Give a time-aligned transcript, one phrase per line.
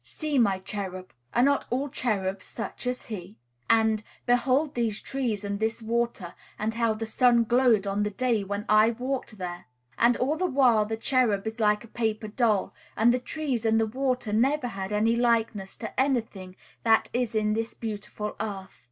[0.03, 1.13] "See my cherub.
[1.31, 3.37] Are not all cherubs such as he?"
[3.69, 8.43] and "Behold these trees and this water; and how the sun glowed on the day
[8.43, 9.67] when I walked there!"
[9.99, 13.79] and all the while the cherub is like a paper doll, and the trees and
[13.79, 18.79] the water never had any likeness to any thing that is in this beautiful earth.